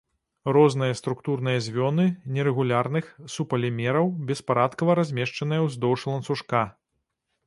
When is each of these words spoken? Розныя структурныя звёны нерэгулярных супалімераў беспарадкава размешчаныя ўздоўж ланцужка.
Розныя 0.55 0.93
структурныя 0.99 1.59
звёны 1.65 2.05
нерэгулярных 2.37 3.11
супалімераў 3.35 4.09
беспарадкава 4.31 4.97
размешчаныя 5.01 5.61
ўздоўж 5.69 6.07
ланцужка. 6.11 6.63